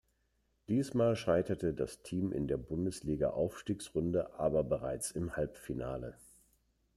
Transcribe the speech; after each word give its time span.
Diesmal 0.67 1.15
scheiterte 1.15 1.75
das 1.75 2.01
Team 2.01 2.31
in 2.31 2.47
der 2.47 2.57
Bundesliga-Aufstiegsrunde 2.57 4.33
aber 4.39 4.63
bereits 4.63 5.11
im 5.11 5.35
Halbfinale. 5.37 6.15